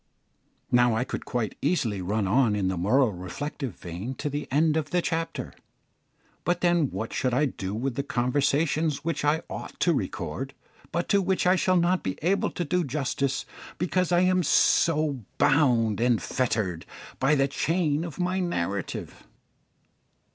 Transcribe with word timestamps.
Now 0.71 0.95
I 0.95 1.03
could 1.03 1.25
quite 1.25 1.55
easily 1.61 2.01
run 2.01 2.27
on 2.27 2.55
in 2.55 2.69
the 2.69 2.75
moral 2.75 3.11
reflective 3.11 3.75
vein 3.75 4.15
to 4.15 4.31
the 4.31 4.47
end 4.51 4.75
of 4.75 4.89
the 4.89 4.99
chapter, 4.99 5.53
but 6.43 6.61
then 6.61 6.89
what 6.89 7.13
should 7.13 7.35
I 7.35 7.45
do 7.45 7.75
with 7.75 7.93
the 7.93 8.01
conversations 8.01 9.05
which 9.05 9.23
I 9.23 9.43
ought 9.47 9.79
to 9.81 9.93
record, 9.93 10.55
but 10.91 11.07
to 11.09 11.21
which 11.21 11.45
I 11.45 11.55
shall 11.55 11.77
not 11.77 12.01
be 12.01 12.17
able 12.23 12.49
to 12.49 12.65
do 12.65 12.83
justice, 12.83 13.45
because 13.77 14.11
I 14.11 14.21
am 14.21 14.41
so 14.41 15.19
bound 15.37 15.99
and 16.01 16.19
fettered 16.19 16.87
by 17.19 17.35
the 17.35 17.47
chain 17.47 18.03
of 18.03 18.19
my 18.19 18.39
narrative? 18.39 19.27